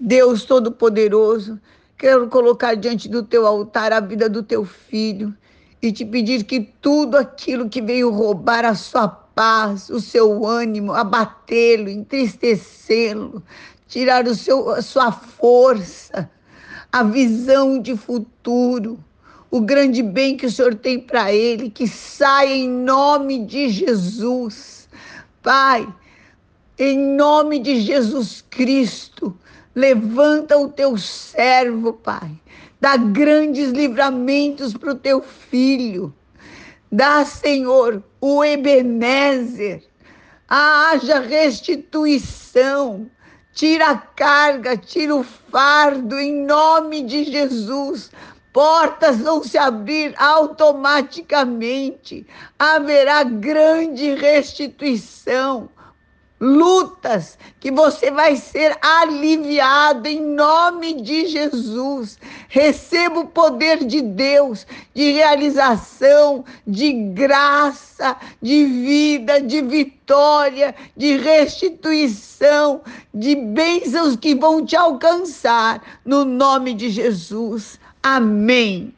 [0.00, 1.60] Deus Todo-Poderoso,
[1.98, 5.36] quero colocar diante do teu altar a vida do teu filho
[5.82, 10.94] e te pedir que tudo aquilo que veio roubar a sua paz, o seu ânimo,
[10.94, 13.42] abatê-lo, entristecê-lo,
[13.86, 16.30] tirar o seu, a sua força,
[16.90, 18.98] a visão de futuro,
[19.50, 24.88] o grande bem que o Senhor tem para ele, que saia em nome de Jesus.
[25.42, 25.86] Pai,
[26.78, 29.36] em nome de Jesus Cristo,
[29.80, 32.38] levanta o teu servo, Pai
[32.80, 36.14] Dá grandes livramentos para o teu filho.
[36.90, 39.84] Dá, Senhor, o Ebenezer.
[40.48, 43.10] Haja restituição.
[43.52, 48.10] Tira a carga, tira o fardo, em nome de Jesus.
[48.50, 52.26] Portas vão se abrir automaticamente.
[52.58, 55.68] Haverá grande restituição
[56.40, 62.18] lutas, que você vai ser aliviado em nome de Jesus.
[62.48, 72.80] Receba o poder de Deus de realização, de graça, de vida, de vitória, de restituição,
[73.12, 77.78] de bênçãos que vão te alcançar no nome de Jesus.
[78.02, 78.94] Amém.